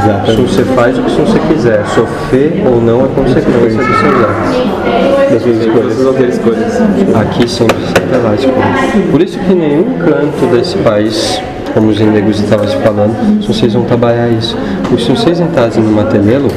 Exato. 0.07 0.31
Se 0.31 0.41
você 0.41 0.63
faz 0.63 0.97
o 0.97 1.01
que 1.01 1.11
você 1.11 1.39
quiser, 1.49 1.85
sofrer 1.87 2.63
ou 2.65 2.81
não 2.81 3.05
é 3.05 3.07
consequência 3.09 3.77
dos 3.77 3.99
seus 3.99 4.23
atos. 4.23 5.31
Das 5.31 5.43
suas 5.43 5.57
escolhas. 5.57 6.15
Ter 6.15 6.29
escolhas. 6.29 6.81
Aqui 7.15 7.49
sempre 7.49 7.75
lá 8.23 8.33
escolha. 8.35 9.11
Por 9.11 9.21
isso 9.21 9.37
que 9.37 9.53
nenhum 9.53 9.97
canto 9.99 10.45
desse 10.55 10.77
país, 10.77 11.41
como 11.73 11.89
os 11.89 11.99
negros 11.99 12.39
estavam 12.39 12.65
te 12.65 12.77
falando, 12.77 13.41
se 13.41 13.47
vocês 13.49 13.73
vão 13.73 13.83
trabalhar 13.83 14.29
isso. 14.29 14.57
Porque 14.87 15.03
se 15.03 15.11
vocês 15.11 15.41
entrassem 15.41 15.83
no 15.83 15.91
Matelelo, 15.91 16.47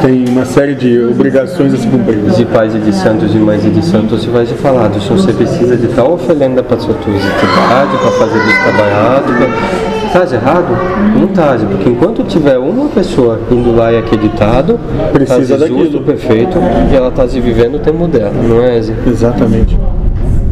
Tem 0.00 0.26
uma 0.26 0.44
série 0.44 0.74
de 0.74 0.98
obrigações 1.00 1.74
a 1.74 1.76
se 1.76 1.86
cumprir. 1.86 2.18
de 2.18 2.44
pais 2.46 2.74
e 2.74 2.78
de 2.78 2.92
santos 2.94 3.34
e 3.34 3.38
mães 3.38 3.64
e 3.64 3.68
de 3.68 3.84
santos, 3.84 4.24
você 4.24 4.30
vai 4.30 4.44
te 4.46 4.54
falar, 4.54 4.90
se 4.94 5.08
você 5.08 5.32
precisa 5.32 5.76
de 5.76 5.86
tal 5.88 6.14
oferenda 6.14 6.62
para 6.62 6.78
sua 6.78 6.94
tua 6.94 7.12
para 7.12 8.10
fazer 8.12 8.38
isso 8.38 8.62
trabalhado, 8.64 10.01
Tá 10.12 10.26
errado? 10.30 10.76
Não 11.18 11.26
tá, 11.28 11.56
porque 11.58 11.88
enquanto 11.88 12.22
tiver 12.24 12.58
uma 12.58 12.88
pessoa 12.90 13.40
indo 13.50 13.74
lá 13.74 13.90
e 13.90 13.98
acreditado, 13.98 14.78
Precisa 15.10 15.56
justo, 15.66 15.74
daquilo. 15.74 16.00
perfeito, 16.02 16.58
e 16.90 16.94
ela 16.94 17.10
tá 17.10 17.26
se 17.26 17.40
vivendo 17.40 17.76
o 17.76 17.78
tempo 17.78 18.06
dela, 18.06 18.32
não 18.46 18.62
é, 18.62 18.80
Zé? 18.82 18.92
Exatamente. 19.06 19.78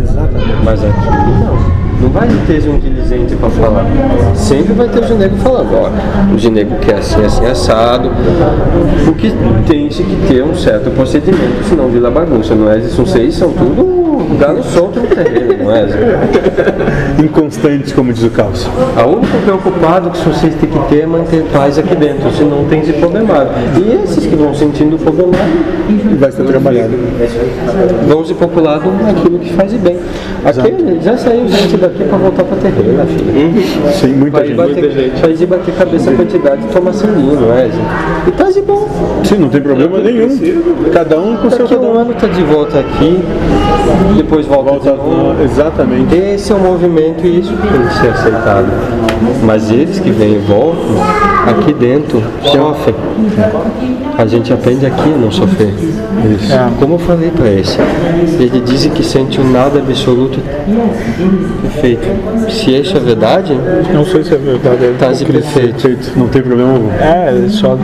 Exatamente. 0.03 0.57
Mas 0.65 0.83
aqui 0.83 1.07
não. 1.45 1.81
Não 2.01 2.09
vai 2.09 2.27
ter 2.47 2.67
um 2.67 2.79
diligente 2.79 3.37
para 3.37 3.51
falar. 3.51 3.85
Sempre 4.35 4.73
vai 4.73 4.89
ter 4.89 5.01
o 5.01 5.07
ginego 5.07 5.37
falando, 5.37 5.69
ó, 5.75 6.35
o 6.35 6.39
ginego 6.39 6.77
quer 6.77 6.95
assim, 6.95 7.23
assim, 7.23 7.45
assado. 7.45 8.11
Porque 9.05 9.31
tem 9.67 9.89
que 9.89 10.17
ter 10.27 10.43
um 10.43 10.55
certo 10.55 10.91
procedimento, 10.93 11.63
senão 11.69 11.89
vira 11.89 12.11
bagunça, 12.11 12.55
não 12.55 12.71
é? 12.71 12.81
São 12.81 13.05
seis, 13.05 13.35
são 13.35 13.53
tudo 13.53 14.20
galo 14.37 14.63
solto 14.63 15.01
no 15.01 15.07
terreno, 15.07 15.65
não 15.65 15.75
é? 15.75 15.87
Zé? 15.87 16.19
Inconstantes, 17.23 17.93
como 17.93 18.13
diz 18.13 18.23
o 18.25 18.31
Caos. 18.31 18.67
A 18.97 19.07
única 19.07 19.37
preocupada 19.45 20.11
que 20.11 20.19
vocês 20.29 20.55
têm 20.55 20.69
que 20.71 20.79
ter 20.89 21.01
é 21.03 21.07
manter 21.07 21.43
paz 21.53 21.79
aqui 21.79 21.95
dentro, 21.95 22.31
senão 22.33 22.65
tem 22.65 22.85
se 22.85 22.93
problemado. 22.95 23.51
E 23.77 24.03
esses 24.05 24.27
que 24.27 24.37
vão 24.37 24.55
sentindo 24.55 24.97
problemado, 24.99 25.51
E 25.89 26.15
vai 26.17 26.31
ser 26.33 26.45
trabalhado. 26.45 26.91
vão 28.07 28.25
se 28.25 28.35
populado 28.35 28.91
naquilo 29.03 29.39
que 29.39 29.53
faz 29.53 29.73
bem. 29.75 29.99
Aqui 30.45 30.99
já 31.03 31.17
saiu 31.17 31.47
gente 31.49 31.77
daqui 31.77 32.05
para 32.05 32.17
voltar 32.19 32.45
para 32.45 32.57
terreno, 32.57 32.93
né, 32.95 33.07
filha? 33.07 33.93
Sim, 33.93 34.15
muita 34.15 34.39
Vai 34.39 34.47
gente. 34.47 34.57
bater, 34.57 35.13
faz 35.21 35.41
ir 35.41 35.47
bater 35.47 35.75
cabeça 35.75 36.11
a 36.11 36.15
quantidade 36.15 36.63
e 36.65 36.73
tomar 36.73 36.93
sanguinho, 36.95 37.41
não 37.41 37.53
é, 37.53 37.65
gente? 37.65 38.29
E 38.29 38.31
tá 38.33 38.45
de 38.51 38.61
bom. 38.63 38.89
Sim, 39.25 39.37
não 39.37 39.49
tem 39.51 39.61
problema 39.61 39.99
nenhum. 39.99 40.39
Cada 40.93 41.21
um 41.21 41.37
com 41.37 41.49
o 41.49 41.51
seu 41.51 41.67
cada 41.69 41.87
um. 41.87 41.99
ano 41.99 42.15
tá 42.15 42.27
de 42.27 42.43
volta 42.43 42.79
aqui, 42.81 43.19
depois 44.23 44.47
volta, 44.47 44.71
Volta, 44.71 44.91
de 44.93 44.97
novo. 44.97 45.43
exatamente. 45.43 46.15
Esse 46.15 46.53
é 46.53 46.55
o 46.55 46.59
movimento 46.59 47.25
e 47.27 47.41
isso 47.41 47.53
tem 47.57 47.87
que 47.87 47.95
ser 48.01 48.09
aceitado. 48.09 48.67
Mas 49.43 49.71
eles 49.71 49.99
que 49.99 50.11
vêm 50.11 50.35
e 50.35 50.39
voltam, 50.39 50.81
aqui 51.47 51.73
dentro, 51.73 52.23
sofrem. 52.45 52.95
A 54.19 54.27
gente 54.27 54.53
aprende 54.53 54.85
aqui 54.87 55.13
a 55.15 55.17
não 55.17 55.31
sofrer. 55.31 55.73
Isso. 55.73 56.53
Como 56.79 56.95
eu 56.95 56.99
falei 56.99 57.31
para 57.31 57.49
esse, 57.51 57.79
ele 58.39 58.61
diz 58.61 58.85
que 58.87 59.03
sente 59.03 59.41
um 59.41 59.51
nada 59.51 59.79
absoluto 59.79 60.39
perfeito. 61.63 62.07
Se 62.51 62.71
isso 62.79 62.97
é 62.97 63.01
verdade, 63.01 63.59
Não 63.93 64.05
sei 64.05 64.23
se 64.25 64.35
é 64.35 64.37
verdade. 64.39 64.79
tá 64.99 65.07
tá 65.07 65.13
de 65.13 65.25
perfeito. 65.25 65.73
Perfeito, 65.83 66.13
não 66.19 66.29
tem 66.29 66.43
problema 66.43 66.73
algum. 66.73 66.91
É, 66.93 67.33
ele 67.33 67.49
só 67.49 67.79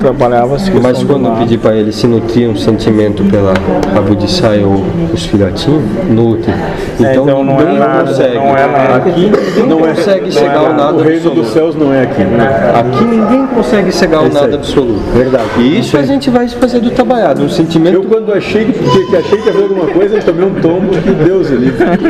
trabalhava 0.00 0.56
questão 0.56 0.80
Mas 0.80 0.98
do 0.98 1.06
quando 1.06 1.26
eu 1.26 1.32
pedi 1.32 1.58
para 1.58 1.74
ele 1.74 1.90
se 1.92 2.06
nutrir 2.06 2.48
um 2.48 2.56
sentimento 2.56 3.24
pela 3.24 3.54
Abudissai 3.96 4.62
ou 4.62 4.84
os 5.12 5.24
filhotinhos, 5.26 5.82
nutre. 6.08 6.52
Então, 6.98 7.10
então 7.24 7.44
não 7.44 7.54
é 7.60 7.64
ninguém 7.64 7.78
nada, 7.78 8.04
consegue. 8.10 8.34
não 8.36 8.56
é 8.56 8.66
nada. 8.66 8.96
Aqui 8.96 9.30
Não 9.66 9.80
é, 9.80 9.88
consegue 9.94 10.30
chegar 10.32 10.58
ao 10.58 10.72
nada 10.74 10.92
O 10.92 11.02
reino 11.02 11.16
absoluto. 11.16 11.40
dos 11.40 11.52
céus 11.52 11.74
não 11.74 11.92
é 11.92 12.02
aqui. 12.02 12.22
Aqui 12.22 13.04
ninguém 13.10 13.46
consegue 13.46 13.86
É 13.86 13.88
isso 13.90 14.08
nada 14.08 14.54
absoluto. 14.54 15.00
Verdade. 15.12 15.48
E 15.58 15.78
isso 15.80 15.96
a 15.96 16.02
gente 16.02 16.30
vai 16.30 16.48
fazer 16.48 16.80
do 16.80 16.90
trabalhado, 16.90 17.42
um 17.42 17.48
sentimento 17.48 17.94
Eu 17.94 18.04
quando 18.04 18.32
achei 18.32 18.66
que, 18.66 18.72
que 18.72 19.16
achei 19.16 19.38
que 19.38 19.46
ia 19.46 19.52
fazer 19.52 19.62
alguma 19.64 19.86
coisa, 19.86 20.16
eu 20.16 20.22
tomei 20.22 20.44
um 20.44 20.54
tombo 20.60 20.90
que 20.90 21.10
Deus 21.10 21.50
ele 21.50 21.72